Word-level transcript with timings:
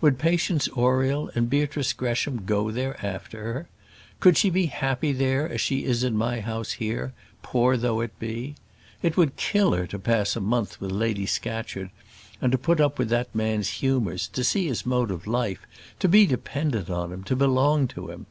Would 0.00 0.18
Patience 0.18 0.68
Oriel 0.70 1.30
and 1.34 1.50
Beatrice 1.50 1.92
Gresham 1.92 2.46
go 2.46 2.70
there 2.70 2.96
after 3.04 3.42
her? 3.42 3.68
Could 4.20 4.38
she 4.38 4.48
be 4.48 4.64
happy 4.68 5.12
there 5.12 5.46
as 5.46 5.60
she 5.60 5.84
is 5.84 6.02
in 6.02 6.16
my 6.16 6.40
house 6.40 6.72
here, 6.80 7.12
poor 7.42 7.76
though 7.76 8.00
it 8.00 8.18
be? 8.18 8.54
It 9.02 9.18
would 9.18 9.36
kill 9.36 9.72
her 9.74 9.86
to 9.88 9.98
pass 9.98 10.34
a 10.34 10.40
month 10.40 10.80
with 10.80 10.92
Lady 10.92 11.26
Scatcherd 11.26 11.90
and 12.40 12.62
put 12.62 12.80
up 12.80 12.98
with 12.98 13.10
that 13.10 13.34
man's 13.34 13.68
humours, 13.68 14.28
to 14.28 14.42
see 14.42 14.66
his 14.66 14.86
mode 14.86 15.10
of 15.10 15.26
life, 15.26 15.66
to 15.98 16.08
be 16.08 16.24
dependent 16.24 16.88
on 16.88 17.12
him, 17.12 17.22
to 17.24 17.36
belong 17.36 17.86
to 17.88 18.08
him." 18.10 18.24